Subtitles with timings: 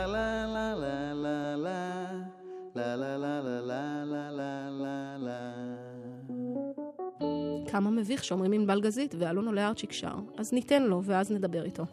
[7.68, 11.86] כמה מביך שאומרים ענבל גזית ואלון עולה ארצ'יק שר, אז ניתן לו ואז נדבר איתו.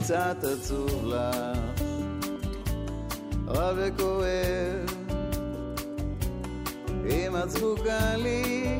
[0.00, 1.58] קצת עצוב לך,
[3.48, 4.94] רע וכואב,
[7.10, 8.78] אם את זקוקה לי,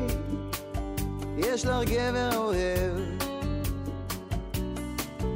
[1.37, 3.19] יש לך גבר אוהב.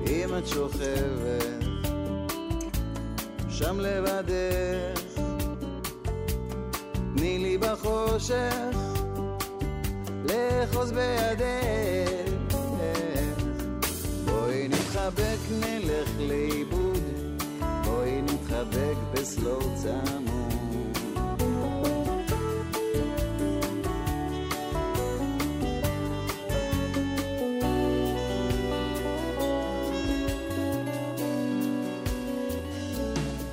[0.08, 1.64] אם את שוכבת
[3.50, 5.22] שם לבדך,
[7.16, 8.76] תני לי בחושך
[10.30, 12.33] לאחוז בידך.
[15.04, 16.98] נתחבק נלך לאיבוד,
[17.86, 20.98] בואי נתחבק בסלואו צמוד.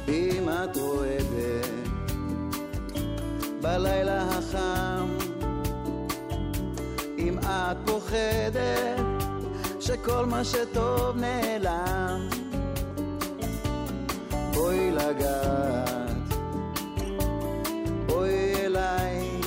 [0.09, 1.67] אם את רועדת
[3.61, 5.09] בלילה החם,
[7.19, 9.10] אם את פוחדת
[9.91, 12.29] שכל מה שטוב נעלם,
[14.55, 16.35] בואי לגעת,
[18.07, 19.41] בואי אליי,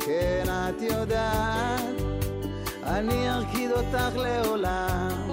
[0.00, 1.80] כן את יודעת,
[2.82, 5.30] אני ארקיד אותך לעולם.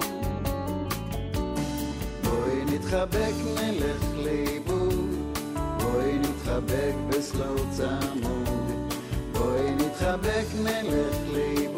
[2.24, 5.36] בואי נתחבק נלך לאיבוד,
[5.82, 8.94] בואי נתחבק בסלואו צמוד.
[9.32, 11.77] בואי נתחבק נלך לאיבוד,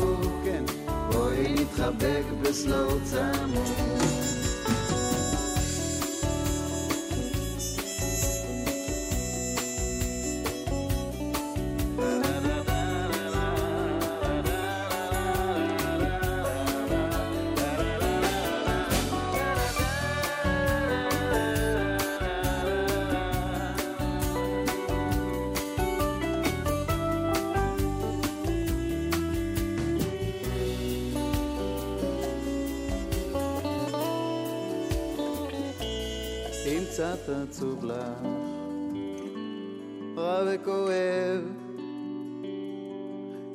[1.49, 4.40] להתחבק בסלואו צמוד.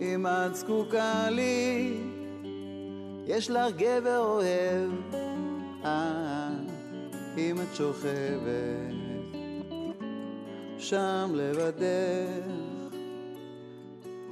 [0.01, 1.97] אם את זקוקה לי,
[3.25, 4.91] יש לך גבר אוהב.
[5.85, 6.49] אה,
[7.37, 8.95] אם את שוכבת
[10.77, 12.51] שם לבדך,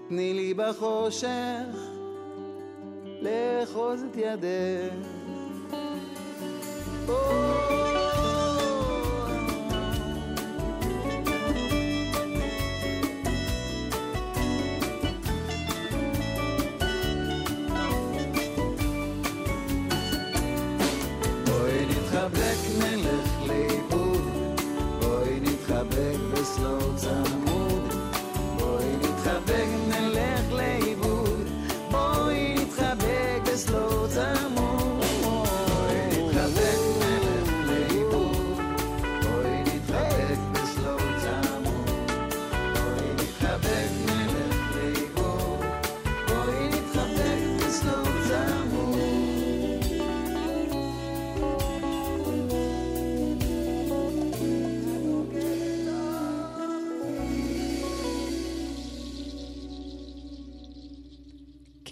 [0.09, 1.93] תני לי בחושך
[3.21, 4.93] לאחוז את ידך.
[7.05, 7.52] בואי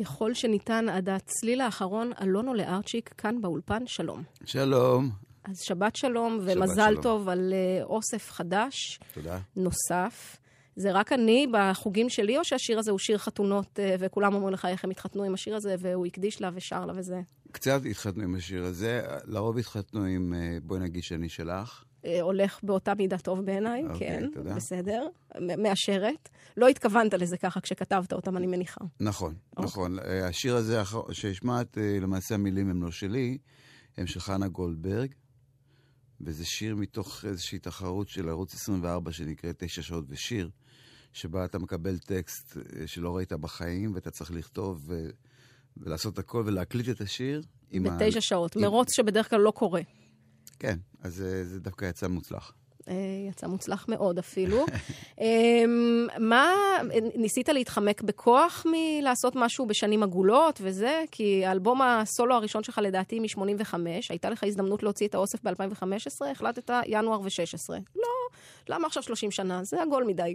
[0.01, 4.23] ככל שניתן עד הצליל האחרון, אלון עולה ארצ'יק כאן באולפן, שלום.
[4.45, 5.09] שלום.
[5.43, 7.03] אז שבת שלום ומזל שלום.
[7.03, 9.39] טוב על אה, אוסף חדש תודה.
[9.55, 10.37] נוסף.
[10.75, 14.65] זה רק אני בחוגים שלי, או שהשיר הזה הוא שיר חתונות, אה, וכולם אומרים לך
[14.65, 17.21] איך הם התחתנו עם השיר הזה, והוא הקדיש לה ושר לה וזה?
[17.51, 21.83] קצת התחתנו עם השיר הזה, לרוב התחתנו עם אה, בואי נגיד שאני שלך.
[22.05, 24.55] אה, הולך באותה מידה טוב בעיניי, אוקיי, כן, תודה.
[24.55, 25.07] בסדר,
[25.57, 26.29] מאשרת.
[26.57, 28.81] לא התכוונת לזה ככה כשכתבת אותם, אני מניחה.
[28.99, 29.65] נכון, אוקיי.
[29.65, 29.99] נכון.
[29.99, 30.81] אה, השיר הזה
[31.11, 33.37] שהשמעת, אה, למעשה המילים הם לא שלי,
[33.97, 35.11] הם של חנה גולדברג,
[36.21, 40.49] וזה שיר מתוך איזושהי תחרות של ערוץ 24 שנקראת תשע שעות ושיר,
[41.13, 45.09] שבה אתה מקבל טקסט שלא ראית בחיים, ואתה צריך לכתוב ו...
[45.77, 47.41] ולעשות הכל ולהקליט את השיר.
[47.71, 49.81] עם ה- בתשע שעות, עם- מרוץ שבדרך כלל לא קורה.
[50.61, 52.53] כן, אז אה, זה דווקא יצא מוצלח.
[52.87, 52.95] אה,
[53.29, 54.65] יצא מוצלח מאוד אפילו.
[55.21, 55.63] אה,
[56.19, 56.53] מה,
[57.15, 61.03] ניסית להתחמק בכוח מלעשות משהו בשנים עגולות וזה?
[61.11, 63.73] כי האלבום הסולו הראשון שלך לדעתי מ-85,
[64.09, 67.73] הייתה לך הזדמנות להוציא את האוסף ב-2015, החלטת ינואר ו-16.
[67.95, 68.37] לא,
[68.69, 69.63] למה עכשיו 30 שנה?
[69.63, 70.33] זה עגול מדי.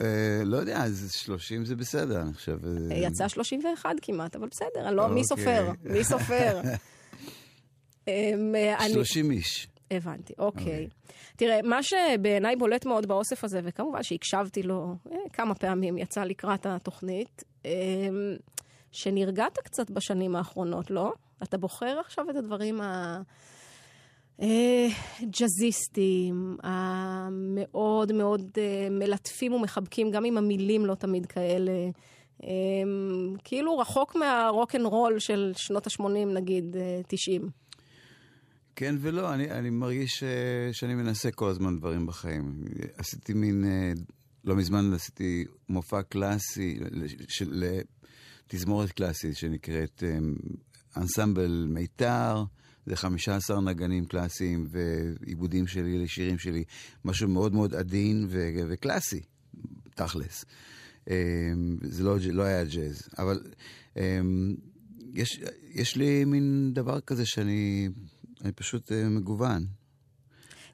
[0.00, 2.58] אה, לא יודע, אז 30 זה בסדר, אני חושב.
[2.90, 5.24] יצא 31 כמעט, אבל בסדר, לא, מי אוקיי.
[5.24, 5.70] סופר?
[5.84, 6.60] מי סופר?
[8.88, 9.68] 30 איש.
[9.90, 10.64] הבנתי, אוקיי.
[10.64, 10.68] Okay.
[10.68, 10.88] אוקיי.
[11.36, 16.66] תראה, מה שבעיניי בולט מאוד באוסף הזה, וכמובן שהקשבתי לו אה, כמה פעמים, יצא לקראת
[16.66, 17.70] התוכנית, אה,
[18.92, 21.12] שנרגעת קצת בשנים האחרונות, לא?
[21.42, 23.20] אתה בוחר עכשיו את הדברים ה...
[24.42, 24.86] אה,
[25.22, 31.72] ג'אזיסטים, המאוד מאוד אה, מלטפים ומחבקים, גם אם המילים לא תמיד כאלה.
[32.44, 32.48] אה,
[33.44, 36.76] כאילו רחוק מהרוק אנד רול של שנות ה-80, נגיד,
[37.08, 37.48] 90.
[38.76, 40.24] כן ולא, אני, אני מרגיש ש,
[40.72, 42.64] שאני מנסה כל הזמן דברים בחיים.
[42.96, 43.64] עשיתי מין,
[44.44, 46.78] לא מזמן עשיתי מופע קלאסי
[47.28, 47.64] של
[48.46, 50.02] תזמורת קלאסית שנקראת
[50.96, 52.44] אנסמבל מיתר.
[52.86, 56.64] זה 15 נגנים קלאסיים ועיבודים שלי לשירים שלי,
[57.04, 59.20] משהו מאוד מאוד עדין ו- וקלאסי,
[59.94, 60.44] תכלס.
[61.82, 63.40] זה לא, לא היה ג'אז, אבל
[65.12, 65.40] יש,
[65.70, 67.88] יש לי מין דבר כזה שאני
[68.54, 69.66] פשוט אה, מגוון.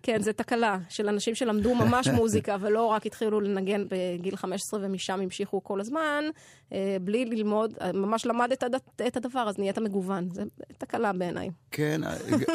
[0.03, 5.21] כן, זו תקלה של אנשים שלמדו ממש מוזיקה ולא רק התחילו לנגן בגיל 15 ומשם
[5.21, 6.25] המשיכו כל הזמן,
[6.73, 8.65] אה, בלי ללמוד, ממש למדת
[9.07, 10.29] את הדבר, אז נהיית מגוון.
[10.31, 10.43] זו
[10.79, 11.51] תקלה בעיניי.
[11.71, 12.01] כן,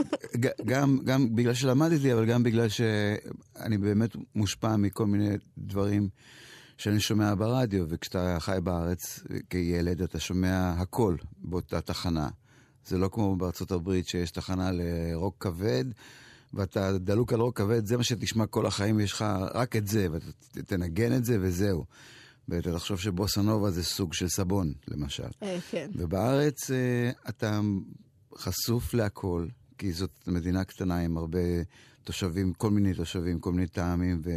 [0.65, 6.09] גם, גם בגלל שלמדתי, אבל גם בגלל שאני באמת מושפע מכל מיני דברים.
[6.77, 9.19] שאני שומע ברדיו, וכשאתה חי בארץ
[9.49, 12.29] כילד אתה שומע הכל באותה תחנה.
[12.87, 15.85] זה לא כמו בארצות הברית שיש תחנה לרוק כבד,
[16.53, 20.07] ואתה דלוק על רוק כבד, זה מה שתשמע כל החיים, יש לך רק את זה,
[20.11, 20.25] ואתה
[20.65, 21.85] תנגן את זה וזהו.
[22.49, 25.27] ואתה תחשוב שבוסנובה זה סוג של סבון, למשל.
[25.43, 25.89] אה, כן.
[25.95, 27.61] ובארץ אה, אתה
[28.37, 29.47] חשוף להכל,
[29.77, 31.39] כי זאת מדינה קטנה עם הרבה
[32.03, 34.31] תושבים, כל מיני תושבים, כל מיני טעמים, ו...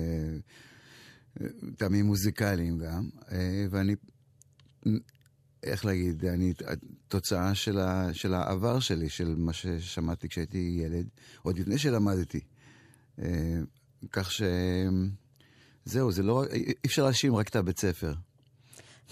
[1.76, 3.08] טעמים מוזיקליים גם.
[3.32, 3.94] אה, ואני
[5.62, 6.52] איך להגיד, אני
[7.08, 11.08] תוצאה של, ה, של העבר שלי, של מה ששמעתי כשהייתי ילד,
[11.42, 12.40] עוד לפני שלמדתי.
[13.18, 13.58] אה,
[14.12, 18.12] כך שזהו, זה לא, אי אפשר להאשים רק את הבית ספר.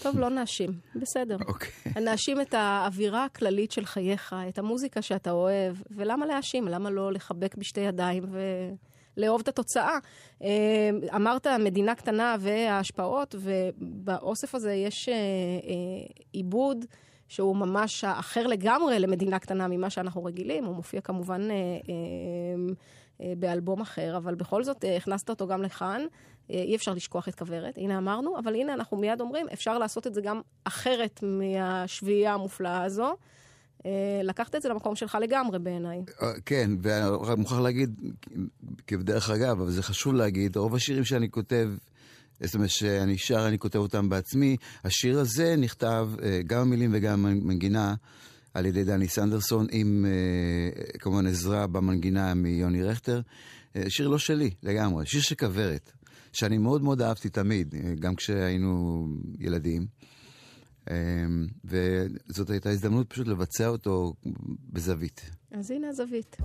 [0.01, 1.37] טוב, לא נאשים, בסדר.
[1.47, 1.69] אוקיי.
[1.85, 1.99] Okay.
[2.05, 6.67] נאשים את האווירה הכללית של חייך, את המוזיקה שאתה אוהב, ולמה להאשים?
[6.67, 8.39] למה לא לחבק בשתי ידיים ו...
[9.19, 9.97] לאהוב את התוצאה.
[10.43, 15.19] אה, אמרת מדינה קטנה וההשפעות, ובאוסף הזה יש אה, אה,
[16.31, 16.85] עיבוד.
[17.31, 21.47] שהוא ממש אחר לגמרי למדינה קטנה ממה שאנחנו רגילים, הוא מופיע כמובן
[23.19, 26.01] באלבום אחר, אבל בכל זאת הכנסת אותו גם לכאן,
[26.49, 30.13] אי אפשר לשכוח את כוורת, הנה אמרנו, אבל הנה אנחנו מיד אומרים, אפשר לעשות את
[30.13, 33.15] זה גם אחרת מהשביעייה המופלאה הזו.
[33.85, 36.01] אה, לקחת את זה למקום שלך לגמרי בעיניי.
[36.21, 38.01] אה, כן, ואני מוכרח להגיד,
[38.87, 41.69] כבדרך אגב, אבל זה חשוב להגיד, רוב השירים שאני כותב,
[42.41, 44.57] זאת אומרת שאני שר, אני כותב אותם בעצמי.
[44.83, 47.95] השיר הזה נכתב, אה, גם המילים וגם המנגינה,
[48.53, 50.05] על ידי דני סנדרסון, עם
[50.99, 53.21] כמובן עזרה במנגינה מיוני רכטר.
[53.87, 55.91] שיר לא שלי לגמרי, שיר של כוורת,
[56.33, 59.07] שאני מאוד מאוד אהבתי תמיד, גם כשהיינו
[59.39, 59.85] ילדים.
[60.89, 64.13] אמ, וזאת הייתה הזדמנות פשוט לבצע אותו
[64.73, 65.21] בזווית.
[65.51, 66.37] אז הנה הזווית.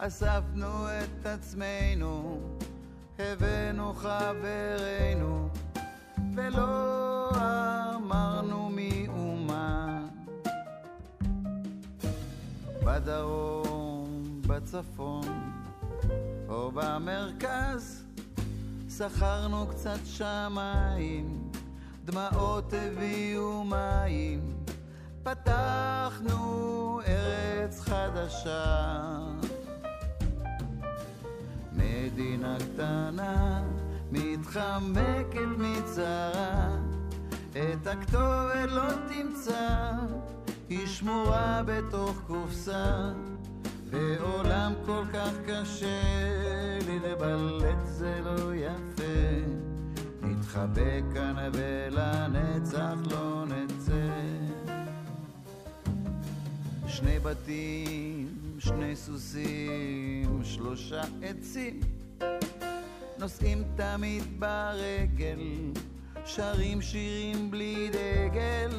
[0.00, 2.40] אספנו את עצמנו,
[3.18, 5.48] הבאנו חברינו,
[6.34, 7.30] ולא
[7.96, 10.00] אמרנו מאומה.
[12.84, 15.52] בדרום, בצפון,
[16.48, 18.04] או במרכז,
[18.98, 21.50] שכרנו קצת שמיים,
[22.04, 24.54] דמעות הביאו מים,
[25.22, 29.08] פתחנו ארץ חדשה.
[31.78, 33.62] מדינה קטנה,
[34.12, 36.70] מתחמקת מצרה,
[37.50, 39.90] את הכתובת לא תמצא,
[40.68, 43.12] היא שמורה בתוך קופסה,
[43.90, 49.02] בעולם כל כך קשה לי לבלט זה לא יפה,
[50.22, 54.08] נתחבק כאן ולנצח לא נצא.
[56.86, 61.80] שני בתים, שני סוסים, שלושה עצים,
[63.18, 65.38] נוסעים תמיד ברגל,
[66.24, 68.70] שרים שירים בלי דגל,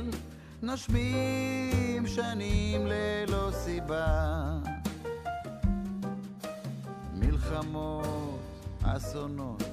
[0.62, 4.58] נושמים שנים ללא סיבה.
[7.16, 8.40] מלחמות,
[8.84, 9.64] אסונות,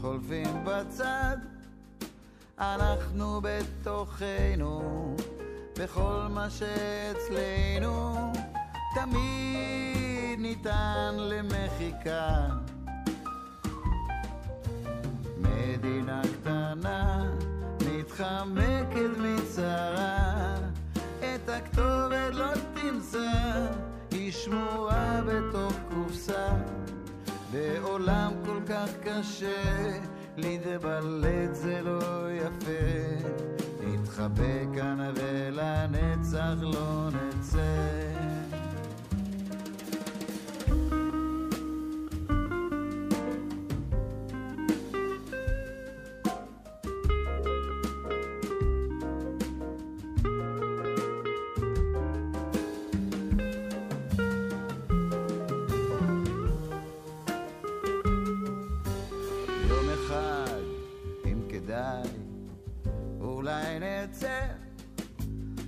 [0.00, 1.36] חולפים בצד,
[2.58, 5.16] אנחנו בתוכנו,
[5.78, 8.32] בכל מה שאצלנו,
[8.96, 12.46] תמיד ניתן למחיקה.
[15.36, 17.30] מדינה קטנה,
[17.80, 20.54] מתחמקת מצרה,
[21.18, 23.66] את הכתובת לא תמצא,
[24.10, 26.48] היא שמורה בתוך קופסה.
[27.52, 29.98] בעולם כל כך קשה,
[30.36, 33.36] להתבלט זה לא יפה.
[33.80, 38.05] נתחבק כאן ולנצח לא נצא.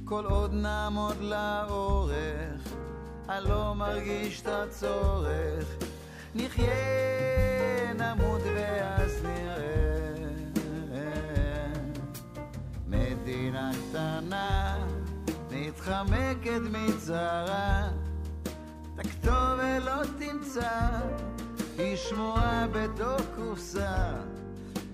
[0.09, 2.75] כל עוד נעמוד לאורך,
[3.29, 5.77] אני לא מרגיש את הצורך,
[6.35, 9.69] נחיה, נמות ואז נראה.
[12.87, 14.77] מדינה קטנה,
[15.51, 17.89] מתחמקת מצרה,
[18.95, 20.89] את הכתובת לא תמצא,
[21.79, 24.13] היא שמורה בתוך קופסה,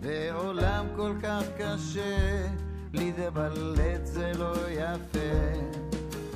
[0.00, 2.46] בעולם כל כך קשה,
[2.94, 5.34] להתבלט זה לא יפה.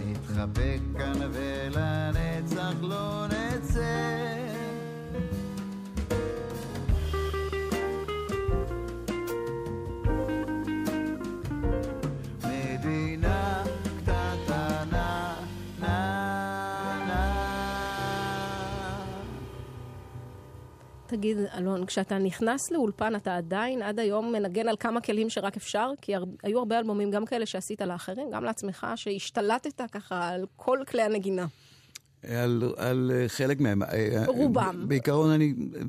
[0.06, 4.47] נתחבק כאן ולנצח לא נצא.
[21.08, 25.90] תגיד, אלון, כשאתה נכנס לאולפן, אתה עדיין עד היום מנגן על כמה כלים שרק אפשר?
[26.00, 26.24] כי הר...
[26.42, 31.46] היו הרבה אלבומים, גם כאלה שעשית לאחרים, גם לעצמך, שהשתלטת ככה על כל כלי הנגינה.
[32.22, 33.82] על, על אה, חלק מהם.
[33.82, 34.84] אה, רובם.
[34.88, 35.80] בעיקרון אני אה,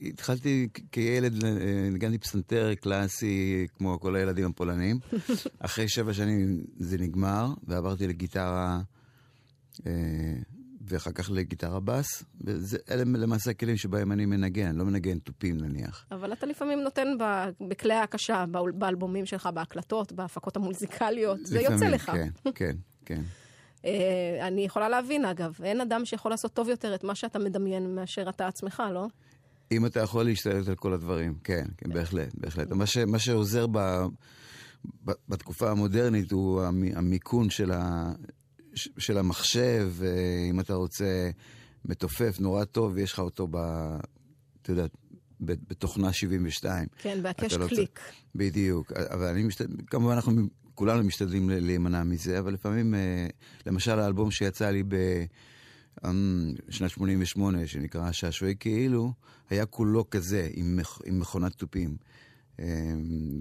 [0.00, 4.98] התחלתי כילד, אה, ניגנתי פסנתר קלאסי כמו כל הילדים הפולנים.
[5.58, 8.80] אחרי שבע שנים זה נגמר, ועברתי לגיטרה,
[9.86, 9.92] אה,
[10.88, 12.24] ואחר כך לגיטרה בס.
[12.40, 16.04] ואלה למעשה הכלים שבהם אני מנגן, לא מנגן תופים נניח.
[16.10, 17.24] אבל אתה לפעמים נותן ב...
[17.68, 21.38] בכלי ההקשה, באלבומים שלך, בהקלטות, בהפקות המוזיקליות.
[21.46, 22.10] זה יוצא לפעמים, לך.
[22.14, 23.22] כן, כן, כן.
[23.84, 23.90] אה,
[24.46, 28.28] אני יכולה להבין, אגב, אין אדם שיכול לעשות טוב יותר את מה שאתה מדמיין מאשר
[28.28, 29.06] אתה עצמך, לא?
[29.72, 32.70] אם אתה יכול להשתלט על כל הדברים, כן, כן, בהחלט, בהחלט.
[32.72, 33.78] מה, ש, מה שעוזר ב,
[35.04, 38.12] ב, בתקופה המודרנית הוא המ- המיכון של, ה,
[38.98, 40.08] של המחשב, אה,
[40.50, 41.30] אם אתה רוצה
[41.84, 43.56] מתופף נורא טוב, יש לך אותו ב...
[44.62, 44.86] אתה יודע,
[45.40, 46.86] ב- בתוכנה 72.
[46.98, 48.00] כן, בהקש אתה לא קליק.
[48.34, 50.42] בדיוק, אבל אני משתדל, כמובן אנחנו
[50.74, 53.26] כולנו משתדלים להימנע מזה, אבל לפעמים, אה,
[53.66, 56.10] למשל האלבום שיצא לי בשנת
[56.90, 59.12] 88, שנקרא שעשועי כאילו,
[59.50, 61.96] היה כולו כזה, עם, מכ- עם מכונת תופים.
[62.60, 62.66] אה,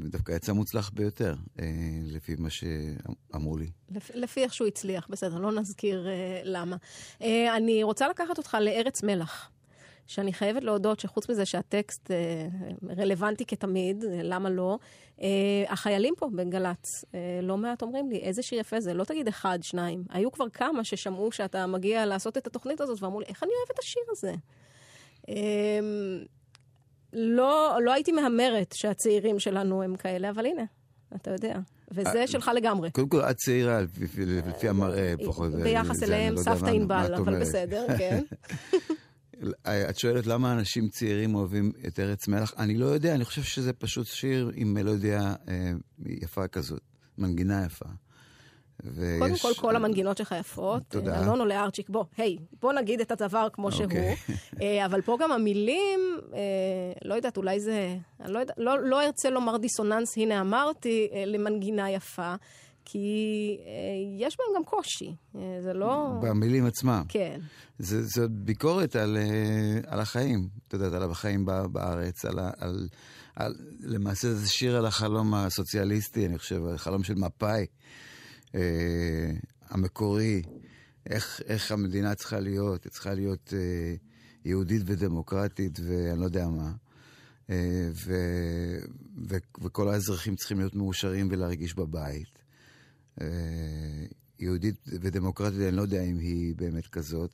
[0.09, 1.65] דווקא יצא מוצלח ביותר, אה,
[2.03, 3.69] לפי מה שאמרו לי.
[3.89, 6.75] לפ, לפי איך שהוא הצליח, בסדר, לא נזכיר אה, למה.
[7.57, 9.51] אני רוצה לקחת אותך לארץ מלח,
[10.07, 12.11] שאני חייבת להודות שחוץ מזה שהטקסט
[12.97, 14.79] רלוונטי כתמיד, למה לא,
[15.67, 17.05] החיילים פה בגל"צ,
[17.41, 20.03] לא מעט אומרים לי, איזה שיר יפה זה, לא תגיד אחד, שניים.
[20.09, 23.69] היו כבר כמה ששמעו שאתה מגיע לעשות את התוכנית הזאת, ואמרו לי, איך אני אוהב
[23.73, 24.33] את השיר הזה?
[25.29, 25.79] אה,
[27.13, 30.63] לא, לא הייתי מהמרת שהצעירים שלנו הם כאלה, אבל הנה,
[31.15, 31.59] אתה יודע.
[31.91, 32.91] וזה שלך לגמרי.
[32.91, 35.51] קודם כל, את צעירה, לפי, המראה, לפחות.
[35.51, 37.39] זה- ביחס אליהם לא יודע סבתא ענבל, אבל.
[37.41, 38.23] בסדר, כן.
[39.89, 42.53] את שואלת למה אנשים צעירים אוהבים את ארץ מלח?
[42.57, 45.71] אני לא יודע, אני חושב שזה פשוט שיר עם מלודיה אה,
[46.05, 46.81] יפה כזאת,
[47.17, 47.85] מנגינה יפה.
[48.83, 49.19] ויש...
[49.19, 50.83] קודם כל, כל המנגינות שלך יפות.
[50.87, 51.23] תודה.
[51.23, 53.85] אלון עולה ארצ'יק, בוא, היי, בוא נגיד את הדבר כמו שהוא.
[53.85, 54.15] אוקיי.
[54.61, 55.99] אה, אבל פה גם המילים,
[56.33, 56.39] אה,
[57.05, 61.23] לא יודעת, אולי זה, אני לא, יודע, לא, לא ארצה לומר דיסוננס, הנה אמרתי, אה,
[61.25, 62.35] למנגינה יפה.
[62.89, 63.57] כי
[64.19, 65.15] יש בהם גם קושי,
[65.61, 66.07] זה לא...
[66.21, 67.03] במילים עצמם.
[67.07, 67.39] כן.
[67.79, 69.17] זה, זאת ביקורת על,
[69.87, 72.87] על החיים, את יודעת, על החיים בארץ, על, על,
[73.35, 73.55] על...
[73.79, 77.65] למעשה זה שיר על החלום הסוציאליסטי, אני חושב, החלום של מפא"י
[78.55, 79.31] אה,
[79.69, 80.41] המקורי,
[81.09, 83.95] איך, איך המדינה צריכה להיות, היא צריכה להיות אה,
[84.45, 86.71] יהודית ודמוקרטית ואני לא יודע מה.
[87.49, 88.13] אה, ו,
[89.29, 92.39] ו, וכל האזרחים צריכים להיות מאושרים ולהרגיש בבית.
[93.21, 93.27] אה,
[94.39, 97.31] יהודית ודמוקרטית, אני לא יודע אם היא באמת כזאת.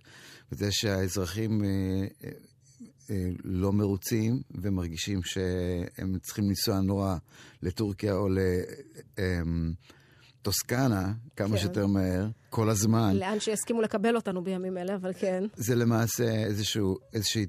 [0.52, 7.18] וזה שהאזרחים אה, לא מרוצים ומרגישים שהם צריכים לנסוע נורא
[7.62, 8.28] לטורקיה או
[10.44, 11.58] לטוסקנה כמה כן.
[11.58, 13.16] שיותר מהר, כל הזמן.
[13.16, 15.44] לאן שיסכימו לקבל אותנו בימים אלה, אבל כן.
[15.56, 17.46] זה למעשה איזשהו, איזושהי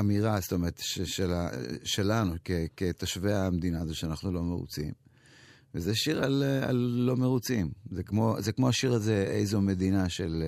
[0.00, 1.32] אמירה, זאת אומרת, של,
[1.84, 4.92] שלנו כ, כתושבי המדינה הזו שאנחנו לא מרוצים.
[5.74, 7.70] וזה שיר על, על לא מרוצים.
[7.90, 10.44] זה כמו, זה כמו השיר הזה, איזו מדינה של...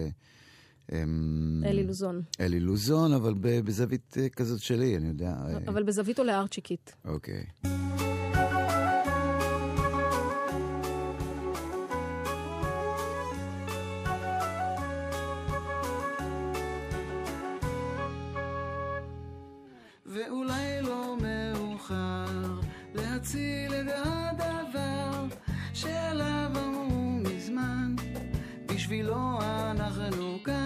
[0.93, 2.23] אמ, אלי לוזון.
[2.41, 5.35] אלי לוזון, אבל בזווית אה, כזאת שלי, אני יודע.
[5.67, 6.95] אבל בזווית עולה ארצ'יקית.
[7.05, 7.45] אוקיי.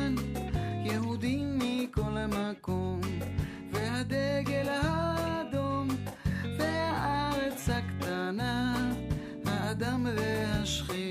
[0.04, 0.14] כאן
[0.84, 3.00] יהודים מכל מקום
[3.72, 5.88] והדגל האדום
[6.58, 8.90] והארץ הקטנה
[9.46, 11.03] האדם והשכינה.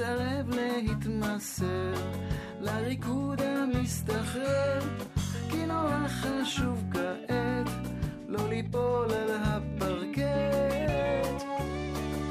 [0.00, 1.92] מסרב להתמסר
[2.60, 4.80] לריקוד המסתחרר
[5.50, 7.68] כי נורא חשוב כעת
[8.28, 10.22] לא ליפול על הפרקט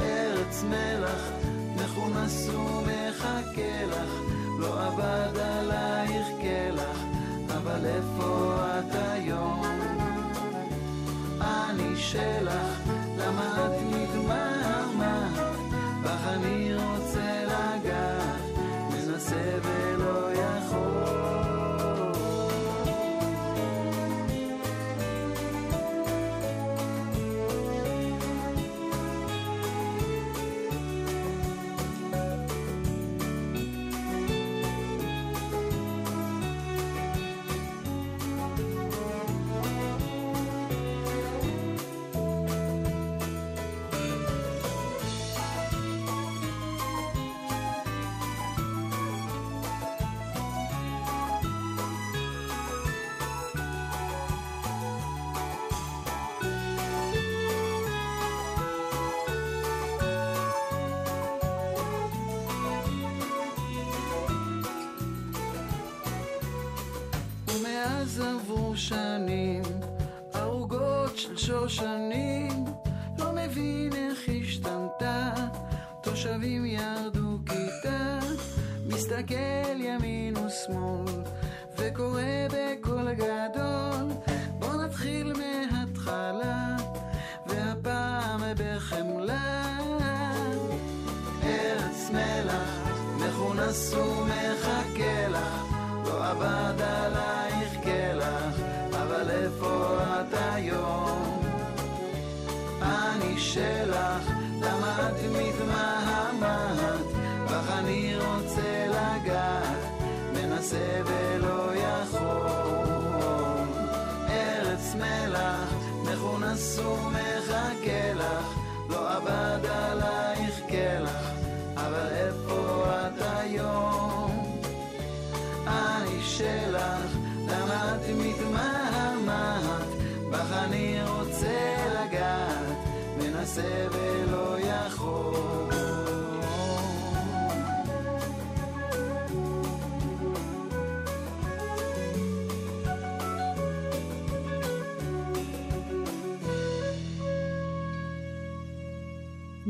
[0.01, 1.29] ארץ מלח
[1.75, 4.09] מכונס ומחכה לך
[4.59, 6.99] לא עבד עלייך כלח
[7.57, 9.63] אבל איפה את היום?
[11.41, 12.88] אני שלך
[68.75, 69.63] שנים,
[70.33, 72.48] ערוגות של שושנים,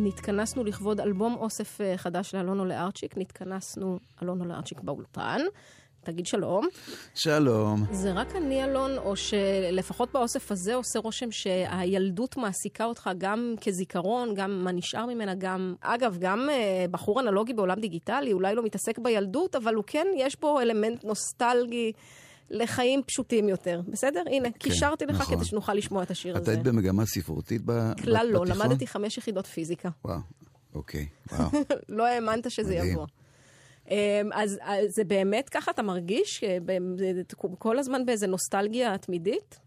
[0.10, 5.42] נתכנסנו לכבוד אלבום אוסף אה, חדש לאלונו לארצ'יק, נתכנסנו אלונו לארצ'יק באולפן.
[6.04, 6.68] תגיד שלום.
[7.16, 7.86] שלום.
[7.92, 14.34] זה רק אני, אלון, או שלפחות באוסף הזה עושה רושם שהילדות מעסיקה אותך גם כזיכרון,
[14.36, 15.76] גם מה נשאר ממנה, גם...
[15.82, 20.40] אגב, גם אה, בחור אנלוגי בעולם דיגיטלי, אולי לא מתעסק בילדות, אבל הוא כן, יש
[20.40, 21.92] בו אלמנט נוסטלגי.
[22.50, 24.24] לחיים פשוטים יותר, בסדר?
[24.26, 25.36] הנה, כן, קישרתי לך נכון.
[25.36, 26.52] כדי שנוכל לשמוע את השיר את הזה.
[26.52, 27.94] את היית במגמה ספרותית ב...
[28.04, 29.90] כלל לא, למדתי חמש יחידות פיזיקה.
[30.06, 30.20] וואו,
[30.76, 31.50] אוקיי, וואו.
[31.98, 32.92] לא האמנת שזה מדהים.
[32.92, 33.06] יבוא.
[33.90, 33.96] אמ,
[34.34, 36.44] אז, אז זה באמת ככה, אתה מרגיש
[37.58, 39.60] כל הזמן באיזה נוסטלגיה תמידית?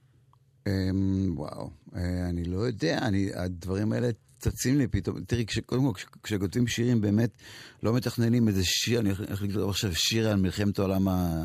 [0.67, 5.25] אמ, וואו, אה, אני לא יודע, אני, הדברים האלה צצים לי פתאום.
[5.25, 7.31] תראי, קודם כל, כשכותבים שירים, באמת
[7.83, 11.43] לא מתכננים איזה שיר, אני הולך לכתוב עכשיו שיר על מלחמת העולם ה...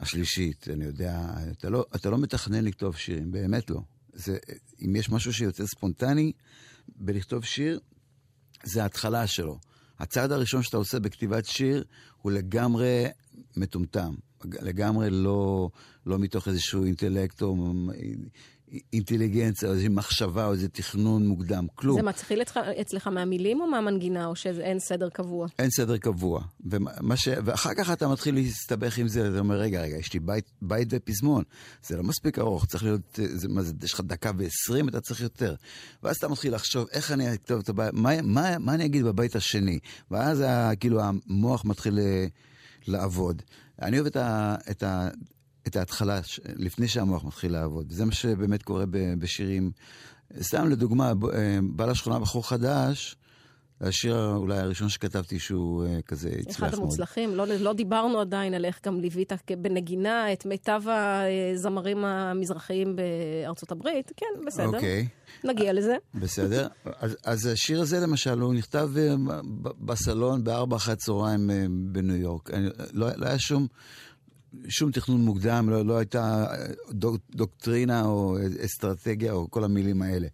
[0.00, 3.80] השלישית, אני יודע, אתה לא, אתה לא מתכנן לכתוב שירים, באמת לא.
[4.12, 4.38] זה,
[4.84, 6.32] אם יש משהו שיוצא ספונטני
[6.96, 7.80] בלכתוב שיר,
[8.64, 9.58] זה ההתחלה שלו.
[9.98, 11.84] הצעד הראשון שאתה עושה בכתיבת שיר
[12.22, 13.04] הוא לגמרי
[13.56, 15.70] מטומטם, לגמרי לא,
[16.06, 17.74] לא מתוך איזשהו אינטלקט או
[18.92, 21.96] אינטליגנציה, או איזושהי מחשבה, או איזה תכנון מוקדם, כלום.
[21.96, 25.46] זה מתחיל אצלך, אצלך מהמילים או מהמנגינה, או שאין סדר קבוע?
[25.58, 26.42] אין סדר קבוע.
[27.14, 27.28] ש...
[27.44, 30.88] ואחר כך אתה מתחיל להסתבך עם זה, אתה אומר, רגע, רגע, יש לי בית, בית
[30.90, 31.44] ופזמון,
[31.82, 35.20] זה לא מספיק ארוך, צריך להיות, זה, מה זה, יש לך דקה ועשרים, אתה צריך
[35.20, 35.54] יותר.
[36.02, 39.36] ואז אתה מתחיל לחשוב, איך אני אכתוב את הבית, מה, מה, מה אני אגיד בבית
[39.36, 39.78] השני?
[40.10, 40.44] ואז
[40.80, 42.26] כאילו המוח מתחיל אה,
[42.86, 43.42] לעבוד.
[43.82, 45.08] אני אוהב את, ה, את, ה,
[45.66, 46.20] את ההתחלה,
[46.56, 47.90] לפני שהמוח מתחיל לעבוד.
[47.90, 48.84] זה מה שבאמת קורה
[49.18, 49.70] בשירים.
[50.40, 53.16] סתם לדוגמה, אה, בא לשכונה בחור חדש,
[53.80, 56.72] השיר אולי הראשון שכתבתי שהוא uh, כזה הצליח מאוד.
[56.72, 62.96] אחד המוצלחים, לא, לא דיברנו עדיין על איך גם ליווית בנגינה את מיטב הזמרים המזרחיים
[62.96, 64.12] בארצות הברית.
[64.16, 64.66] כן, בסדר.
[64.66, 65.08] אוקיי.
[65.08, 65.48] Okay.
[65.48, 65.96] נגיע לזה.
[66.14, 66.68] בסדר.
[66.84, 69.32] אז, אז השיר הזה למשל, הוא נכתב uh,
[69.80, 71.50] בסלון בארבע אחרי הצהריים
[71.92, 72.50] בניו יורק.
[72.50, 73.66] אני, לא, לא היה שום...
[74.68, 76.46] שום תכנון מוקדם, לא, לא הייתה
[76.90, 80.28] דוק, דוקטרינה או אסטרטגיה או כל המילים האלה.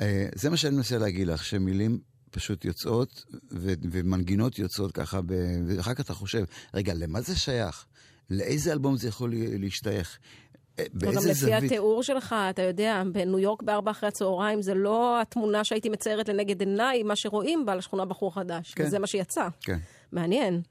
[0.00, 1.98] אה, זה מה שאני מנסה להגיד לך, שמילים
[2.30, 5.34] פשוט יוצאות ו- ומנגינות יוצאות ככה, ב-
[5.66, 6.44] ואחר כך אתה חושב,
[6.74, 7.86] רגע, למה זה שייך?
[8.30, 10.18] לאיזה אלבום זה יכול להשתייך?
[10.78, 11.52] אה, באיזה זווית?
[11.52, 15.88] גם לפי התיאור שלך, אתה יודע, בניו יורק בארבע אחרי הצהריים, זה לא התמונה שהייתי
[15.88, 18.74] מציירת לנגד עיניי, מה שרואים בה לשכונה בחור חדש.
[18.74, 18.84] כן.
[18.84, 19.48] וזה מה שיצא.
[19.60, 19.78] כן.
[20.12, 20.62] מעניין.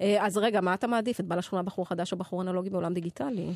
[0.00, 1.20] אה, אז רגע, מה אתה מעדיף?
[1.20, 3.52] את בעל השכונה בחור חדש או בחור אנלוגי בעולם דיגיטלי?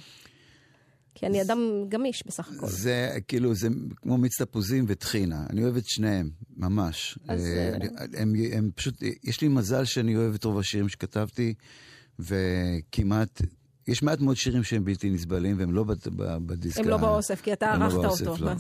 [1.14, 2.66] כי אני אדם גמיש בסך הכל.
[2.66, 5.46] זה כאילו, זה כמו מיץ תפוזים וטחינה.
[5.50, 7.18] אני אוהב את שניהם, ממש.
[7.29, 7.46] אז...
[7.46, 11.55] אה, אני, הם, הם פשוט, יש לי מזל שאני אוהב את רוב השירים שכתבתי,
[12.18, 13.42] וכמעט
[13.90, 15.85] יש מעט מאוד שירים שהם בלתי נסבלים, והם לא
[16.46, 16.81] בדיסק.
[16.81, 18.44] הם לא באוסף, כי אתה לא ערכת אותו.
[18.44, 18.53] לא.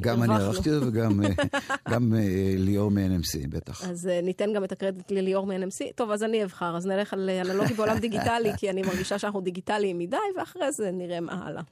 [0.00, 3.84] גם אני ערכתי אותו וגם אה, ליאור מ-NMC, בטח.
[3.84, 5.92] אז אה, ניתן גם את הקרדיט לליאור מ-NMC.
[5.94, 6.76] טוב, אז אני אבחר.
[6.76, 11.20] אז נלך על אנלוגי בעולם דיגיטלי, כי אני מרגישה שאנחנו דיגיטליים מדי, ואחרי זה נראה
[11.20, 11.62] מה הלאה.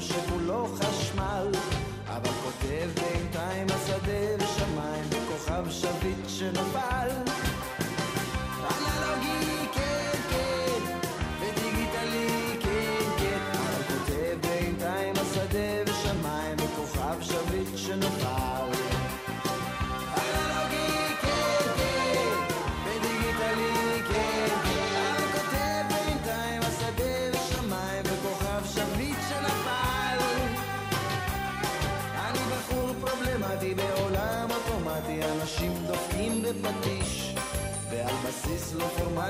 [0.00, 1.48] שכולו חשמל,
[2.06, 3.17] אבל כותב ב...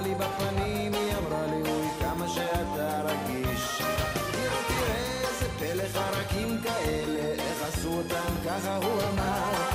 [0.00, 3.82] לי בפנים, היא אמרה לי, אוי, כמה שאתה רגיש.
[4.32, 9.67] תראה, תראה, איזה פלא חרקים כאלה, איך עשו אותם, ככה הוא אמר.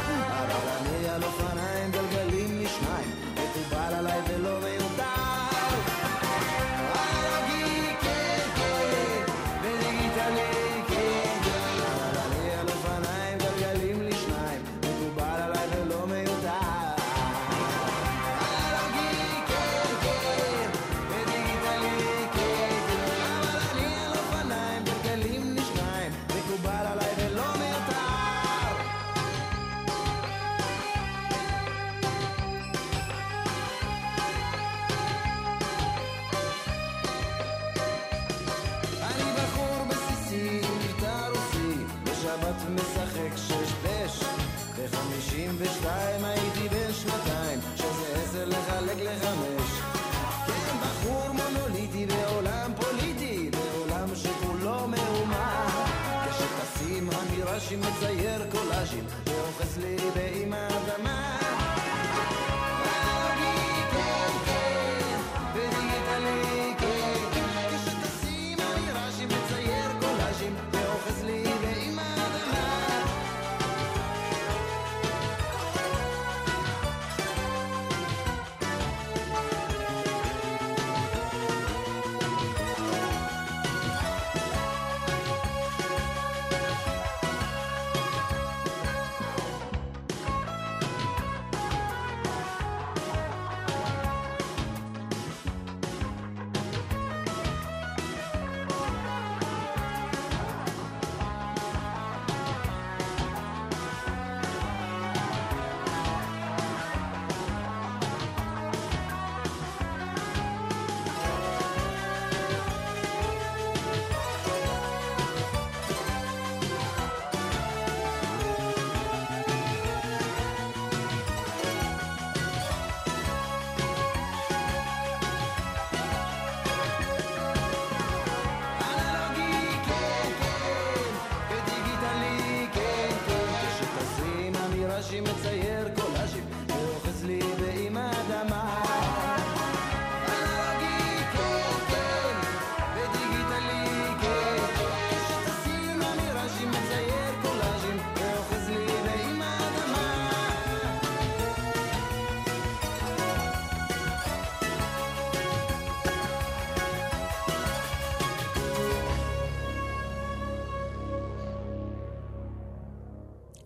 [57.75, 59.03] מצייר קולאז'ים,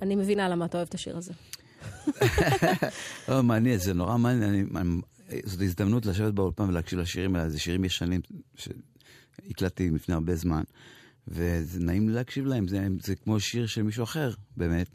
[0.08, 1.34] אני מבינה למה אתה אוהב את השיר הזה.
[3.30, 4.68] לא, מעניין, זה נורא מעניין.
[4.76, 5.02] אני,
[5.46, 7.50] זאת הזדמנות לשבת באולפן ולהקשיב לשירים האלה.
[7.50, 8.22] זה שירים ישנים
[8.56, 10.64] שהקלטתי לפני הרבה זמן,
[11.28, 12.68] וזה נעים לי להקשיב להם.
[12.68, 14.88] זה, זה כמו שיר של מישהו אחר, באמת.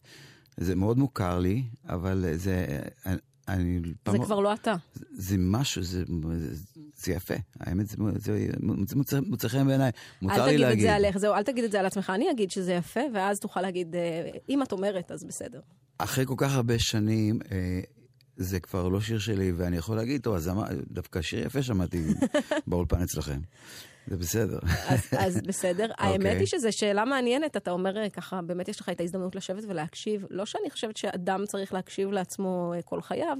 [0.56, 2.78] זה מאוד מוכר לי, אבל זה...
[3.06, 3.16] אני,
[3.48, 3.80] אני
[4.12, 4.74] זה כבר לא אתה.
[4.94, 6.04] זה, זה משהו, זה,
[6.38, 6.71] זה
[7.06, 7.34] יפה.
[7.60, 8.48] האמת, זה, זה,
[8.86, 9.90] זה מוצא, מוצא חן בעיניי.
[10.22, 10.82] מותר אל לי תגיד את להגיד.
[10.84, 12.12] זה עליך, זהו, אל תגיד את זה על עצמך.
[12.14, 15.60] אני אגיד שזה יפה, ואז תוכל להגיד, אה, אם את אומרת, אז בסדר.
[15.98, 17.80] אחרי כל כך הרבה שנים, אה,
[18.36, 20.50] זה כבר לא שיר שלי, ואני יכול להגיד, טוב, אז
[20.90, 22.02] דווקא שיר יפה שמעתי
[22.66, 23.40] באולפן אצלכם.
[24.06, 24.58] זה בסדר.
[24.88, 25.90] אז, אז בסדר.
[25.98, 26.38] האמת אוקיי.
[26.38, 30.26] היא שזו שאלה מעניינת, אתה אומר אה, ככה, באמת יש לך את ההזדמנות לשבת ולהקשיב.
[30.30, 33.36] לא שאני חושבת שאדם צריך להקשיב לעצמו כל חייו,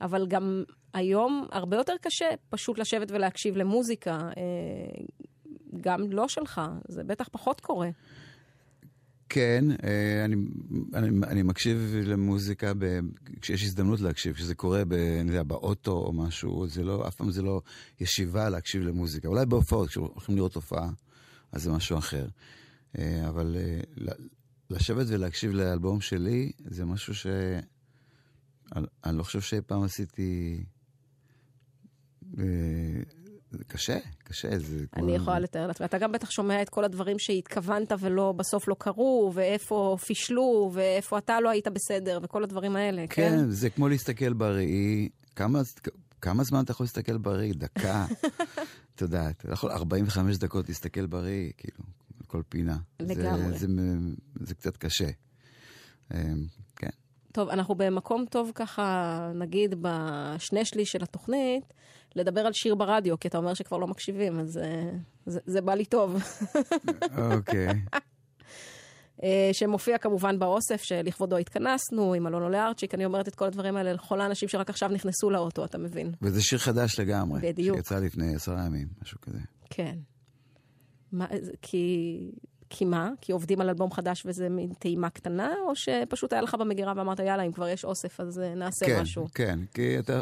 [0.00, 0.64] אבל גם
[0.94, 5.04] היום הרבה יותר קשה פשוט לשבת ולהקשיב למוזיקה, אה,
[5.80, 7.88] גם לא שלך, זה בטח פחות קורה.
[9.28, 10.36] כן, אה, אני,
[10.94, 12.98] אני, אני מקשיב למוזיקה ב,
[13.40, 17.30] כשיש הזדמנות להקשיב, כשזה קורה ב, אני יודע, באוטו או משהו, זה לא, אף פעם
[17.30, 17.60] זה לא
[18.00, 19.28] ישיבה להקשיב למוזיקה.
[19.28, 20.90] אולי בהופעות, כשהולכים לראות הופעה,
[21.52, 22.26] אז זה משהו אחר.
[22.98, 23.56] אה, אבל
[24.70, 27.26] לשבת ולהקשיב לאלבום שלי, זה משהו ש...
[29.04, 30.64] אני לא חושב שאי פעם עשיתי...
[32.38, 32.44] אה,
[33.50, 34.58] זה קשה, קשה.
[34.58, 35.86] זה אני יכולה לתאר לעצמי.
[35.86, 41.18] אתה גם בטח שומע את כל הדברים שהתכוונת ולא, בסוף לא קרו, ואיפה פישלו, ואיפה
[41.18, 43.30] אתה לא היית בסדר, וכל הדברים האלה, כן?
[43.30, 45.08] כן, זה כמו להסתכל בראי.
[45.36, 45.60] כמה,
[46.20, 47.52] כמה זמן אתה יכול להסתכל בראי?
[47.52, 48.06] דקה.
[48.94, 51.84] את יודעת, אתה יכול 45 דקות להסתכל בראי, כאילו,
[52.20, 52.76] על כל פינה.
[53.00, 53.58] לגמרי.
[53.58, 53.66] זה, זה,
[54.40, 55.08] זה קצת קשה.
[56.14, 56.90] אמ, כן.
[57.32, 61.72] טוב, אנחנו במקום טוב ככה, נגיד, בשני שליש של התוכנית,
[62.16, 64.90] לדבר על שיר ברדיו, כי אתה אומר שכבר לא מקשיבים, אז אה,
[65.26, 66.22] זה, זה בא לי טוב.
[67.36, 67.68] אוקיי.
[69.22, 73.92] אה, שמופיע כמובן באוסף שלכבודו התכנסנו, עם אלונו לארצ'יק, אני אומרת את כל הדברים האלה
[73.92, 76.12] לכל האנשים שרק עכשיו נכנסו לאוטו, אתה מבין?
[76.22, 77.40] וזה שיר חדש לגמרי.
[77.42, 77.76] בדיוק.
[77.76, 79.38] שיצא לפני עשרה ימים, משהו כזה.
[79.70, 79.94] כן.
[81.12, 81.26] מה,
[81.62, 82.18] כי,
[82.70, 83.10] כי מה?
[83.20, 87.18] כי עובדים על אלבום חדש וזה מין טעימה קטנה, או שפשוט היה לך במגירה ואמרת,
[87.18, 89.26] יאללה, אם כבר יש אוסף, אז אה, נעשה כן, משהו?
[89.34, 90.20] כן, כי אתה...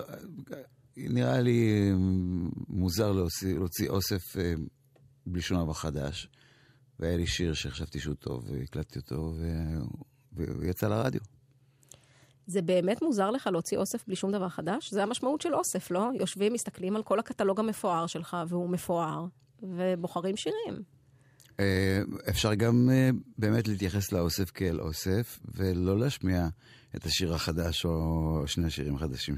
[0.96, 4.55] נראה לי אמ, מוזר להוציא, להוציא אוסף אה,
[5.26, 6.28] בלי שום דבר חדש.
[7.00, 9.35] והיה לי שיר שחשבתי שהוא טוב, והקלטתי אותו,
[10.33, 11.20] והוא- יצא לרדיו.
[12.46, 14.90] זה באמת מוזר לך להוציא אוסף בלי שום דבר חדש?
[14.90, 16.09] זה המשמעות של אוסף, לא?
[16.20, 19.26] יושבים, מסתכלים על כל הקטלוג המפואר שלך, והוא מפואר,
[19.62, 20.83] ובוחרים שירים.
[21.61, 26.48] אה, אפשר גם אה, באמת להתייחס לאוסף כאל אוסף, ולא להשמיע
[26.96, 29.35] את השיר החדש או שני השירים החדשים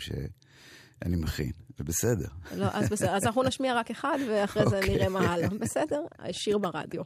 [1.04, 1.50] שאני מכין.
[1.78, 2.28] זה בסדר.
[2.56, 4.94] לא, אז בסדר, אז אנחנו נשמיע רק אחד, ואחרי זה אוקיי.
[4.94, 5.48] נראה מה הלאה.
[5.60, 6.02] בסדר?
[6.32, 7.02] שיר ברדיו.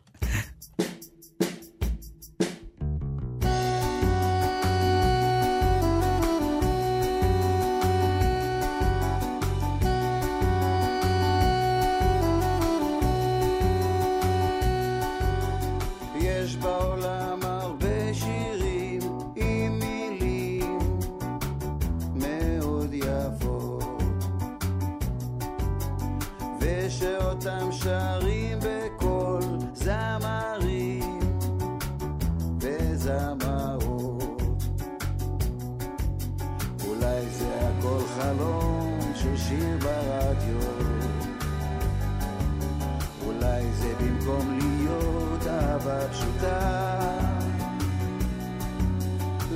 [46.19, 46.99] פשוטה.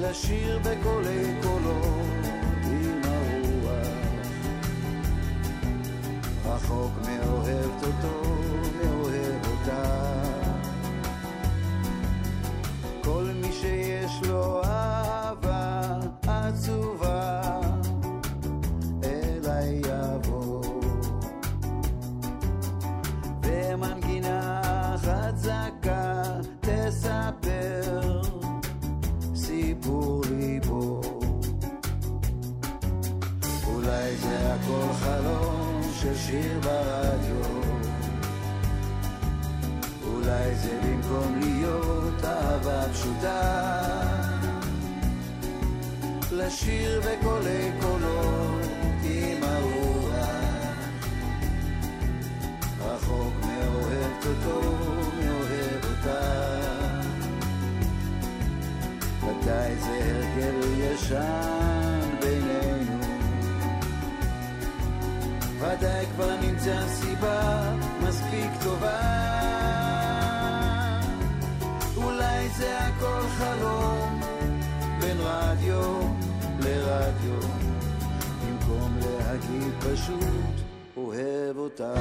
[0.00, 2.26] לשיר בקולי קולות
[2.64, 3.86] עם הרוח.
[6.46, 8.22] רחוק מאוהבת אותו,
[43.02, 43.72] פשוטה.
[46.32, 48.66] לשיר בקולי קולות
[49.04, 50.26] עם הרוח.
[52.80, 54.60] רחוק מאוהבת אותו,
[55.20, 56.20] מאוהב אותה.
[59.20, 63.04] ודאי זה הרגל ישן בינינו.
[65.58, 69.11] ודאי כבר נמצא סיבה מספיק טובה.
[79.80, 80.54] פשוט
[80.96, 81.94] אוהב אותה.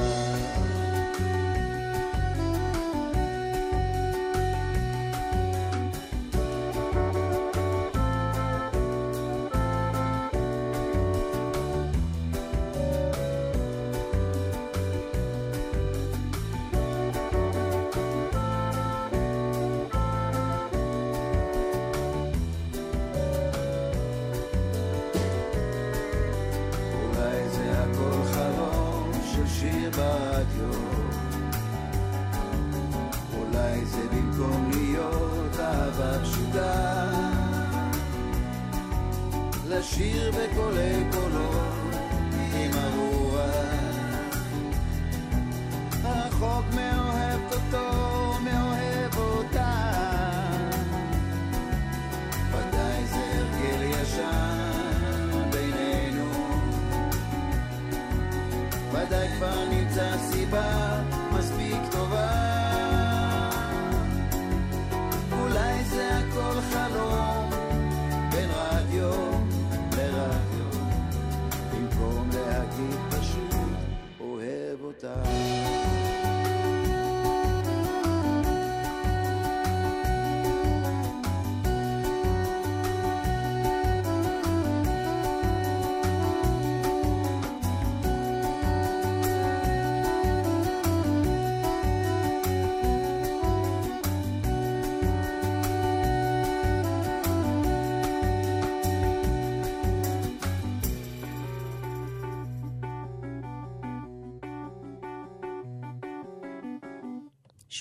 [39.92, 41.71] לשיר בקולי קולות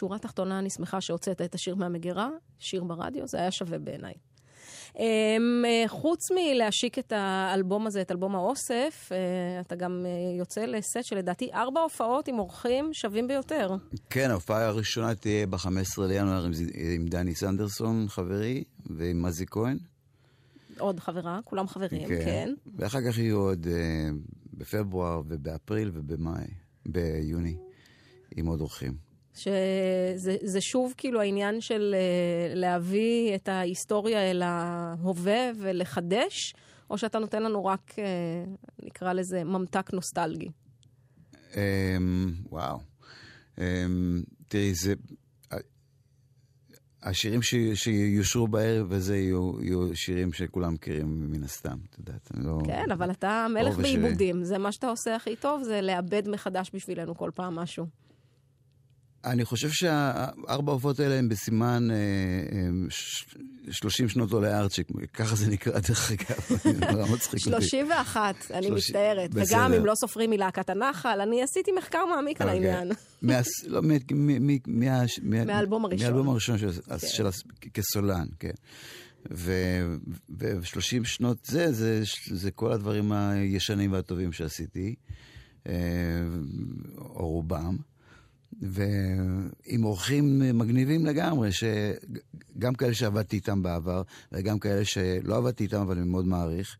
[0.01, 4.13] שורה תחתונה, אני שמחה שהוצאת את השיר מהמגירה, שיר ברדיו, זה היה שווה בעיניי.
[4.99, 5.03] אמ,
[5.65, 11.03] אה, חוץ מלהשיק את האלבום הזה, את אלבום האוסף, אה, אתה גם אה, יוצא לסט
[11.03, 13.75] שלדעתי ארבע הופעות עם אורחים שווים ביותר.
[14.09, 16.51] כן, ההופעה הראשונה תהיה ב-15 לינואר עם,
[16.95, 19.77] עם דני סנדרסון, חברי, ועם מזי כהן.
[20.79, 22.53] עוד חברה, כולם חברים, כן.
[22.75, 23.67] ואחר כך יהיו עוד
[24.53, 26.47] בפברואר ובאפריל ובמאי,
[26.85, 27.57] ביוני,
[28.37, 29.10] עם עוד אורחים.
[29.33, 36.53] שזה זה שוב כאילו העניין של אה, להביא את ההיסטוריה אל ההווה ולחדש,
[36.89, 38.03] או שאתה נותן לנו רק, אה,
[38.83, 40.49] נקרא לזה, ממתק נוסטלגי.
[41.55, 42.79] אמ, וואו.
[43.57, 44.93] אמ, תראי, זה...
[47.03, 47.55] השירים ש...
[47.73, 52.59] שיושרו בערב הזה יהיו, יהיו שירים שכולם מכירים מן הסתם, את יודעת, אני לא...
[52.65, 53.97] כן, אבל אתה מלך אור ושירי.
[53.97, 54.43] בעיבודים.
[54.43, 57.85] זה מה שאתה עושה הכי טוב, זה לאבד מחדש בשבילנו כל פעם משהו.
[59.25, 61.99] אני חושב שהארבע העופות האלה הם בסימן אה, אה,
[62.89, 63.25] ש-
[63.71, 67.39] 30 שנות עולי ארצ'יק, ככה זה נקרא דרך אגב, זה נורא מצחיק אותי.
[67.49, 69.29] 31, אני מצטערת.
[69.33, 72.69] וגם אם לא סופרים מלהקת הנחל, אני עשיתי מחקר מעמיק על אוקיי.
[72.69, 72.91] העניין.
[73.67, 73.81] לא,
[75.45, 76.07] מהאלבום הראשון.
[76.07, 76.71] מהאלבום הראשון של-
[77.61, 77.69] כן.
[77.73, 78.51] כסולן, כן.
[79.31, 84.95] ו-30 שנות זה, זה, זה כל הדברים הישנים והטובים שעשיתי.
[85.67, 85.73] אה,
[86.99, 87.77] או רובם,
[88.61, 94.01] ועם אורחים מגניבים לגמרי, שגם כאלה שעבדתי איתם בעבר,
[94.31, 96.77] וגם כאלה שלא עבדתי איתם, אבל אני מאוד מעריך.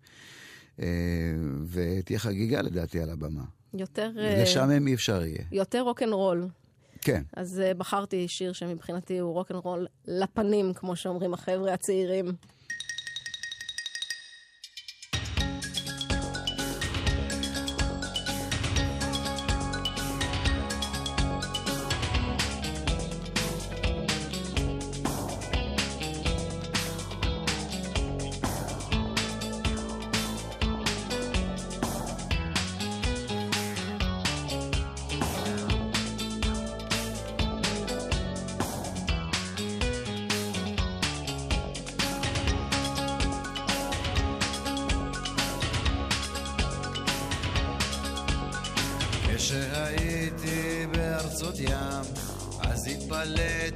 [0.80, 0.88] אה,
[1.70, 3.44] ותהיה חגיגה לדעתי על הבמה.
[3.74, 4.12] יותר...
[4.20, 5.44] אה, לשעמם אי אפשר יהיה.
[5.52, 6.48] יותר רוקנרול.
[7.02, 7.24] כן.
[7.34, 12.26] אז uh, בחרתי שיר שמבחינתי הוא רוקנרול לפנים, כמו שאומרים החבר'ה הצעירים.
[53.22, 53.71] אז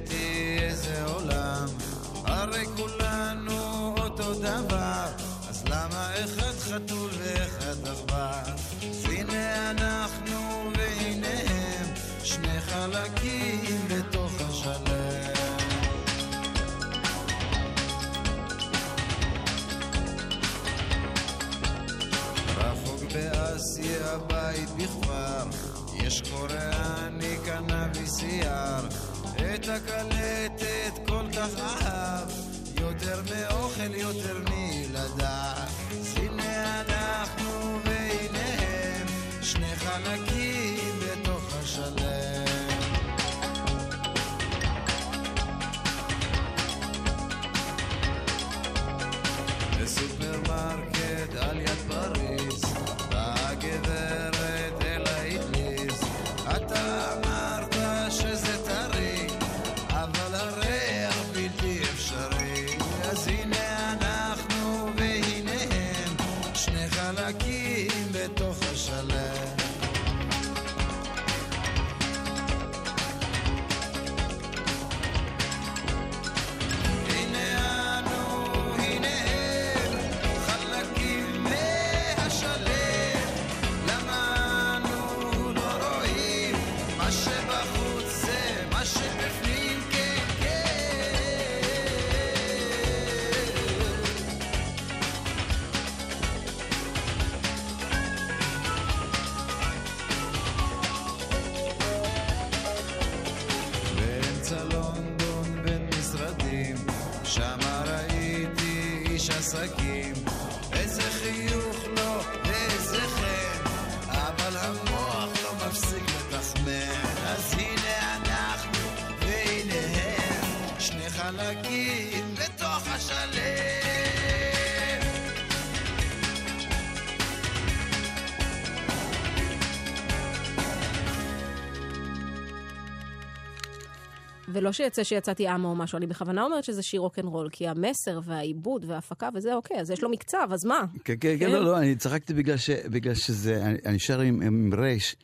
[134.66, 138.84] ולא שיצא שיצאתי אמה או משהו, אני בכוונה אומרת שזה שיר רוקנרול, כי המסר והעיבוד
[138.84, 140.84] וההפקה וזה אוקיי, אז יש לו מקצב, אז מה?
[141.04, 144.42] כן, כן, כן, לא, לא, אני צחקתי בגלל, ש, בגלל שזה, אני, אני שר עם,
[144.42, 145.16] עם רייש,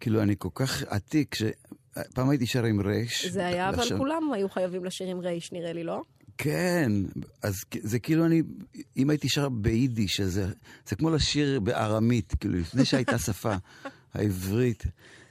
[0.00, 1.42] כאילו אני כל כך עתיק, ש...
[2.14, 3.26] פעם הייתי שר עם רייש.
[3.26, 6.02] זה היה, אבל ועכשיו- כולם היו חייבים לשיר עם רייש, נראה לי, לא?
[6.38, 6.92] כן,
[7.42, 8.42] אז זה כאילו אני,
[8.96, 10.46] אם הייתי שר ביידיש, אז זה,
[10.88, 13.54] זה כמו לשיר בארמית, כאילו לפני שהייתה שפה
[14.14, 14.84] העברית.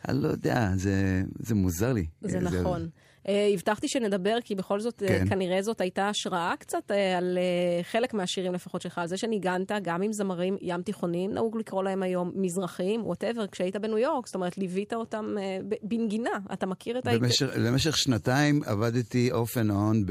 [0.08, 2.06] אני לא יודע, זה, זה מוזר לי.
[2.22, 2.82] זה נכון.
[2.82, 5.30] אה, הבטחתי שנדבר, כי בכל זאת, אה, כן.
[5.30, 9.72] כנראה זאת הייתה השראה קצת אה, על אה, חלק מהשירים לפחות שלך, על זה שניגנת
[9.82, 14.36] גם עם זמרים ים תיכוניים, נהוג לקרוא להם היום מזרחיים, whatever, כשהיית בניו יורק, זאת
[14.36, 16.40] אומרת, ליווית אותם אה, בנגינה.
[16.54, 17.18] אתה מכיר את ה...
[17.18, 20.06] במשך, למשך שנתיים עבדתי off and on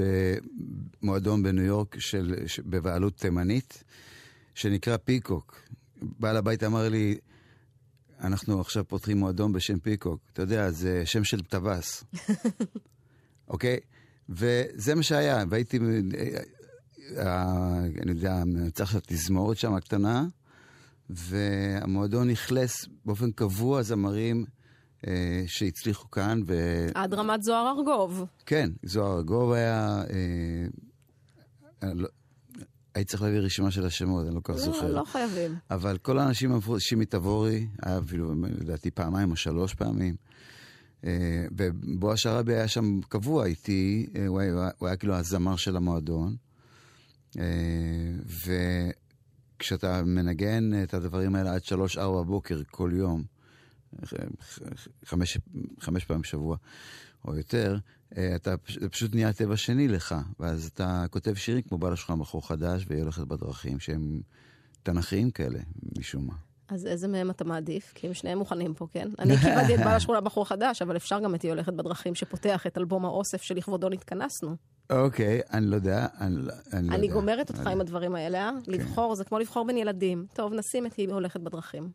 [1.03, 3.85] במועדון בניו יורק של, ש, בבעלות תימנית,
[4.55, 5.61] שנקרא Peacock.
[6.03, 7.19] בעל הבית אמר לי,
[8.21, 10.21] אנחנו עכשיו פותחים מועדון בשם פיקוק.
[10.33, 12.05] אתה יודע, זה שם של טווס.
[13.57, 13.79] אוקיי?
[14.29, 15.79] וזה מה שהיה, והייתי,
[17.17, 20.27] אה, אני יודע, המנצח של התזמורת שם הקטנה,
[21.11, 24.45] והמועדון אכלס באופן קבוע זמרים
[25.07, 26.87] אה, שהצליחו כאן, ו...
[26.95, 28.25] עד רמת זוהר ארגוב.
[28.47, 30.03] כן, זוהר ארגוב היה...
[31.83, 32.09] אה, לא-
[32.95, 34.93] הייתי צריך להביא רשימה של השמות, אני לא כל כך לא, זוכר.
[34.93, 35.55] לא חייבים.
[35.71, 40.15] אבל כל האנשים עברו, שימי תבורי, היה אפילו, לדעתי, פעמיים או שלוש פעמים.
[41.05, 45.77] אה, ובועז שראבי היה שם קבוע איתי, אה, הוא היה, הוא היה כאילו הזמר של
[45.77, 46.37] המועדון.
[47.39, 47.45] אה,
[49.59, 53.25] וכשאתה מנגן את הדברים האלה עד 3-4 בבוקר כל יום,
[55.05, 55.39] חמש,
[55.81, 56.57] חמש פעמים בשבוע
[57.25, 57.79] או יותר,
[58.37, 62.49] אתה, זה פשוט נהיה טבע שני לך, ואז אתה כותב שירים כמו בעל השולחן בחור
[62.49, 64.21] חדש והיא הולכת בדרכים שהם
[64.83, 65.59] תנכיים כאלה,
[65.99, 66.46] משום מה.
[66.69, 67.93] אז איזה מהם אתה מעדיף?
[67.95, 69.09] כי הם שניהם מוכנים פה, כן?
[69.19, 72.67] אני קיבלתי את בעל השכונה בחור חדש, אבל אפשר גם את היא הולכת בדרכים שפותח
[72.67, 74.57] את אלבום האוסף שלכבודו נתכנסנו.
[74.91, 76.95] אוקיי, אני לא יודע, אני לא, לא יודע.
[76.95, 78.51] אני גומרת אותך לא עם הדברים האלה, אה?
[78.65, 78.73] כן.
[78.73, 80.27] לבחור זה כמו לבחור בין ילדים.
[80.33, 81.91] טוב, נשים את היא הולכת בדרכים.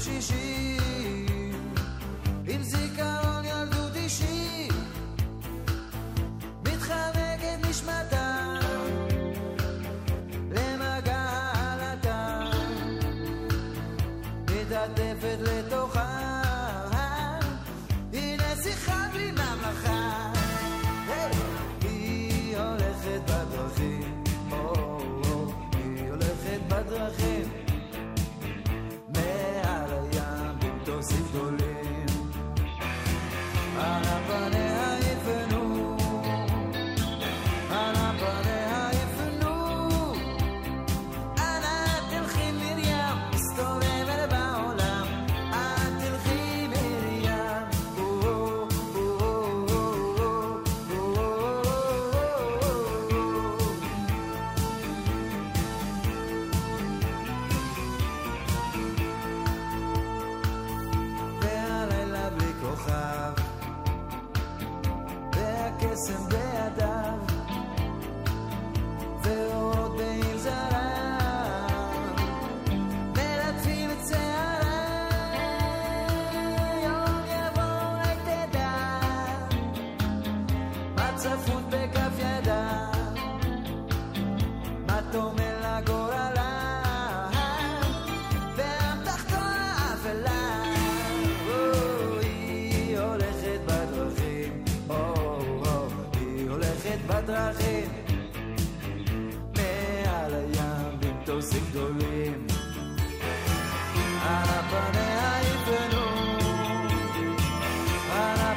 [0.00, 0.49] 气息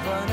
[0.04, 0.33] never know.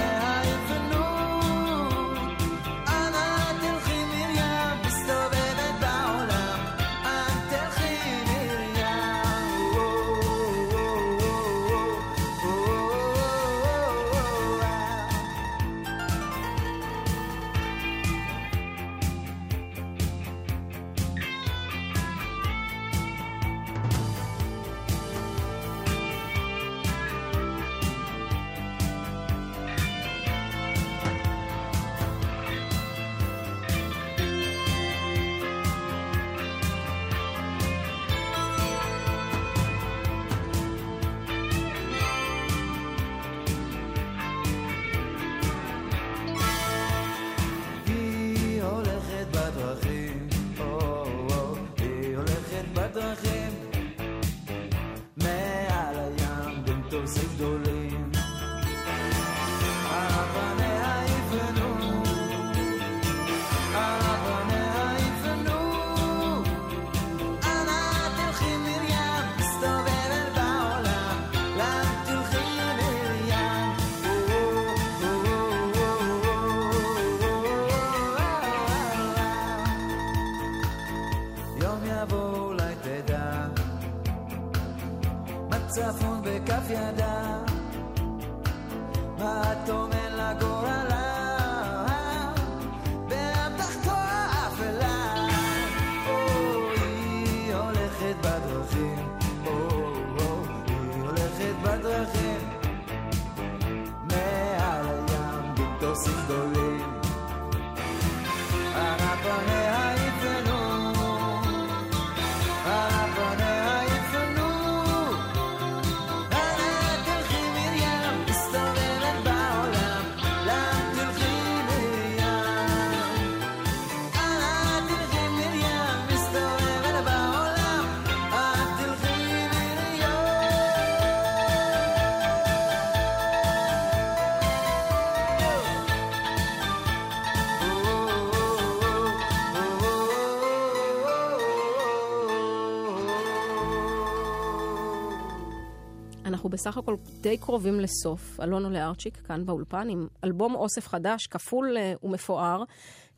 [146.61, 148.40] בסך הכל די קרובים לסוף.
[148.40, 152.62] אלונו לארצ'יק כאן באולפן עם אלבום אוסף חדש, כפול אה, ומפואר.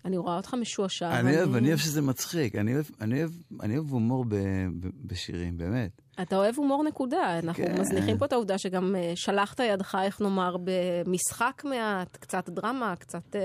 [0.04, 1.20] אני רואה אותך משועשע.
[1.20, 2.54] אני אוהב, אני אוהב שזה מצחיק.
[2.56, 3.30] אני אוהב- אני אוהב-
[3.62, 4.34] אני אוהב הומור ב-
[4.80, 6.02] ב- בשירים, באמת.
[6.22, 7.38] אתה אוהב הומור נקודה.
[7.38, 7.80] אנחנו כן.
[7.80, 13.36] מזניחים פה את העובדה שגם אה, שלחת ידך, איך נאמר, במשחק מעט, קצת דרמה, קצת
[13.36, 13.40] אה,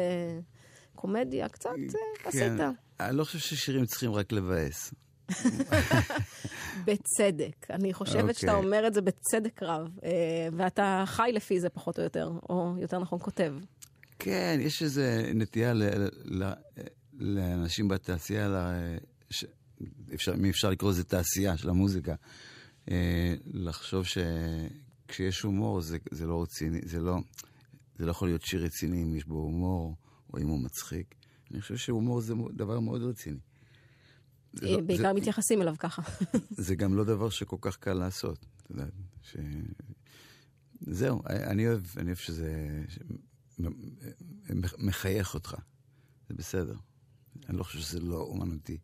[0.96, 2.42] קומדיה, קצת אה, עשית.
[2.58, 2.72] כן.
[3.00, 4.94] אני לא חושב ששירים צריכים רק לבאס.
[6.86, 7.68] בצדק.
[7.70, 8.66] אני חושבת שאתה אוקיי.
[8.66, 10.10] אומר את זה בצדק רב, אה,
[10.58, 13.54] ואתה חי לפי זה פחות או יותר, או יותר נכון כותב.
[14.20, 15.02] כן, יש איזו
[15.36, 15.84] נטייה ל,
[16.26, 16.54] ל,
[17.14, 18.58] לאנשים בתעשייה, ל,
[19.30, 19.46] ש,
[20.14, 22.16] אפשר, אם אפשר לקרוא לזה תעשייה של המוזיקה,
[22.92, 27.18] אה, לחשוב שכשיש הומור זה, זה לא רציני, זה לא,
[27.98, 29.96] זה לא יכול להיות שיר רציני אם יש בו הומור,
[30.34, 31.16] או אם הוא מצחיק.
[31.52, 33.40] אני חושב שהומור זה דבר מאוד רציני.
[34.60, 36.02] זה אה, לא- בעיקר זה- מתייחסים אליו ככה.
[36.52, 38.92] זה גם לא דבר שכל כך קל לעשות, את יודעת.
[39.22, 39.36] ש...
[40.82, 42.82] זהו, אני אוהב, אני אוהב שזה.
[43.60, 43.68] מ-
[44.88, 45.56] מחייך אותך.
[46.30, 46.76] זה בסדר.
[47.50, 48.78] אני לא חושב שזה לא אומנותי.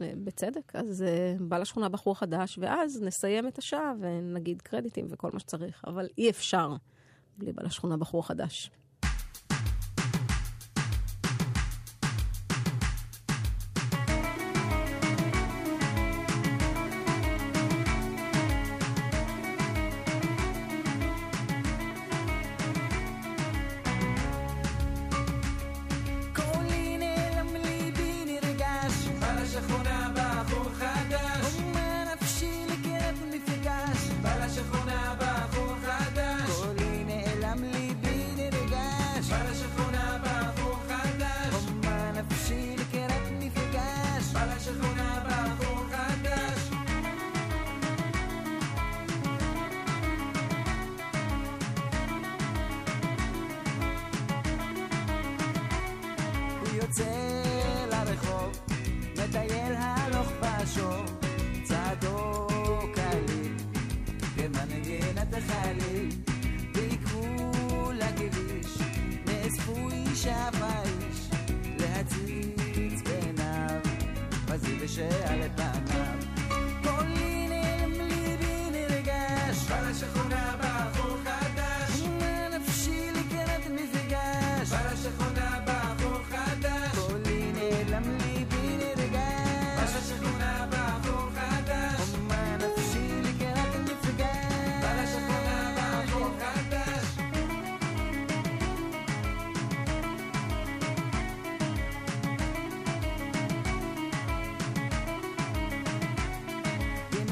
[0.00, 5.30] אה, בצדק, אז אה, בא לשכונה בחור חדש, ואז נסיים את השעה ונגיד קרדיטים וכל
[5.32, 6.76] מה שצריך, אבל אי אפשר
[7.38, 8.70] בלי בא לשכונה בחור חדש.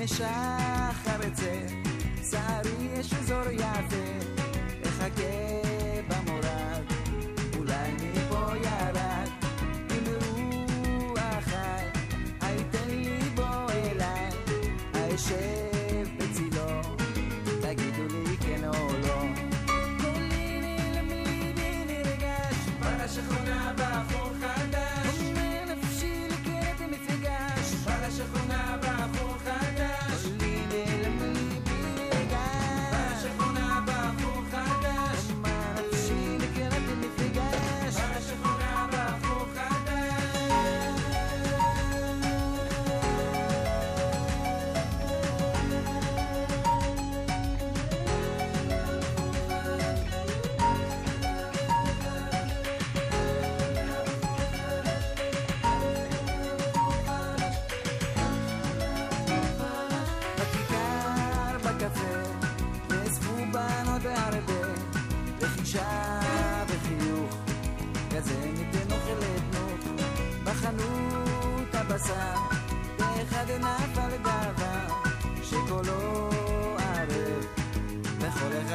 [0.03, 0.62] me shy.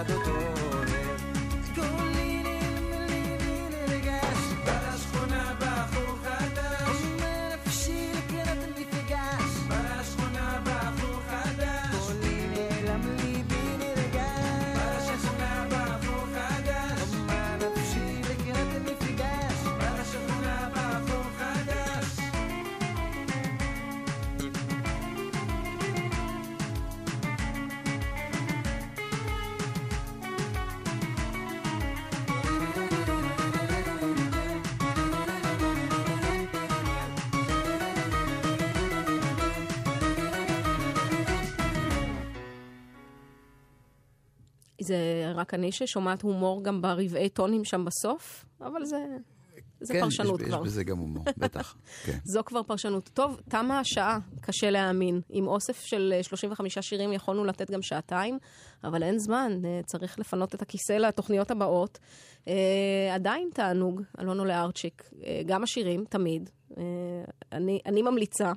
[0.08, 0.57] וכל
[44.88, 49.06] זה רק אני ששומעת הומור גם ברבעי טונים שם בסוף, אבל זה,
[49.82, 50.58] זה כן, פרשנות יש, כבר.
[50.58, 51.76] יש בזה גם הומור, בטח.
[52.04, 52.18] כן.
[52.24, 53.10] זו כבר פרשנות.
[53.14, 55.22] טוב, תמה השעה, קשה להאמין.
[55.30, 58.38] עם אוסף של אה, 35 שירים יכולנו לתת גם שעתיים,
[58.84, 62.00] אבל אין זמן, אה, צריך לפנות את הכיסא לתוכניות הבאות.
[62.48, 62.54] אה,
[63.16, 65.10] עדיין תענוג, אלונו לארצ'יק.
[65.24, 66.50] אה, גם השירים, תמיד.
[66.78, 66.84] אה,
[67.52, 68.52] אני, אני ממליצה.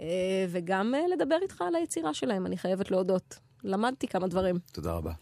[0.00, 3.38] אה, וגם אה, לדבר איתך על היצירה שלהם, אני חייבת להודות.
[3.66, 4.58] למדתי כמה דברים.
[4.72, 5.12] תודה רבה.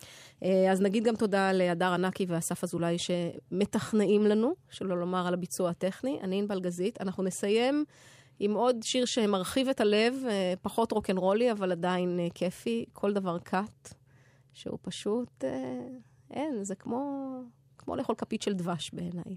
[0.42, 5.70] אה, אז נגיד גם תודה להדר ענקי ואסף אזולאי שמתכנעים לנו, שלא לומר על הביצוע
[5.70, 6.18] הטכני.
[6.22, 7.01] אני ענבל גזית.
[7.01, 7.84] אנחנו נסיים
[8.38, 12.84] עם עוד שיר שמרחיב את הלב, אה, פחות רוקנרולי, אבל עדיין אה, כיפי.
[12.92, 13.95] כל דבר קאט,
[14.53, 15.45] שהוא פשוט...
[16.30, 17.30] אין, זה כמו,
[17.78, 19.36] כמו לאכול כפית של דבש בעיניי.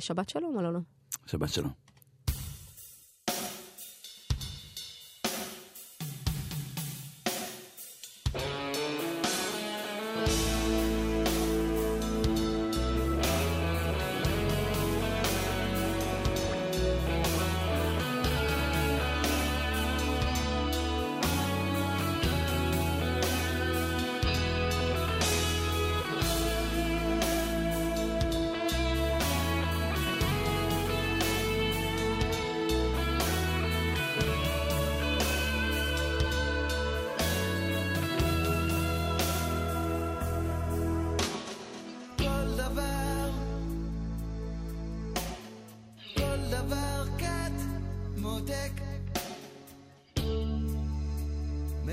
[0.00, 0.80] שבת שלום, אלונו.
[1.26, 1.89] שבת שלום.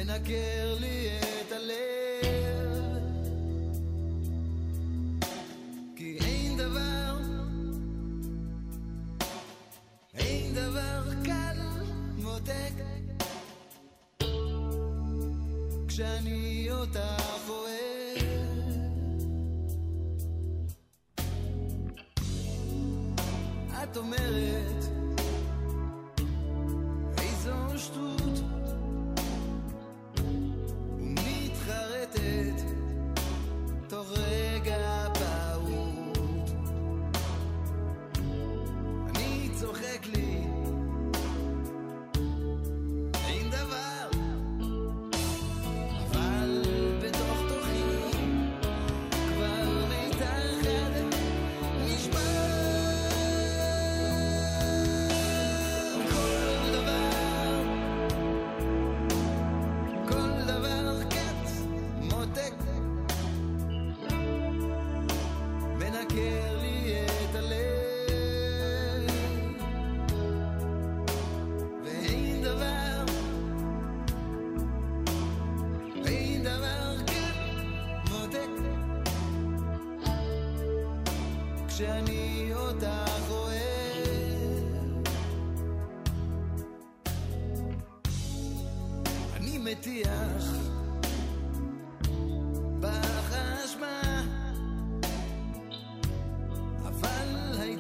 [0.08, 2.57] מנקר לי את הלב,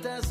[0.02, 0.28] אבל הייתה